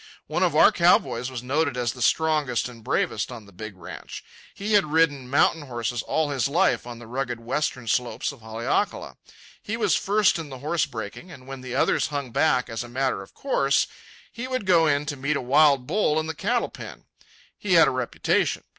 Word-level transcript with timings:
One 0.25 0.41
of 0.41 0.55
our 0.55 0.71
cow 0.71 0.97
boys 0.97 1.29
was 1.29 1.43
noted 1.43 1.77
as 1.77 1.93
the 1.93 2.01
strongest 2.01 2.67
and 2.67 2.83
bravest 2.83 3.31
on 3.31 3.45
the 3.45 3.51
big 3.51 3.77
ranch. 3.77 4.23
He 4.55 4.73
had 4.73 4.91
ridden 4.91 5.29
mountain 5.29 5.61
horses 5.67 6.01
all 6.01 6.31
his 6.31 6.47
life 6.47 6.87
on 6.87 6.97
the 6.97 7.05
rugged 7.05 7.39
western 7.39 7.87
slopes 7.87 8.31
of 8.31 8.41
Haleakala. 8.41 9.17
He 9.61 9.77
was 9.77 9.95
first 9.95 10.39
in 10.39 10.49
the 10.49 10.57
horse 10.57 10.87
breaking; 10.87 11.29
and 11.31 11.45
when 11.45 11.61
the 11.61 11.75
others 11.75 12.07
hung 12.07 12.31
back, 12.31 12.67
as 12.67 12.83
a 12.83 12.89
matter 12.89 13.21
of 13.21 13.35
course, 13.35 13.85
he 14.31 14.47
would 14.47 14.65
go 14.65 14.87
in 14.87 15.05
to 15.05 15.15
meet 15.15 15.35
a 15.35 15.39
wild 15.39 15.85
bull 15.85 16.19
in 16.19 16.25
the 16.25 16.33
cattle 16.33 16.69
pen. 16.69 17.05
He 17.55 17.73
had 17.73 17.87
a 17.87 17.91
reputation. 17.91 18.63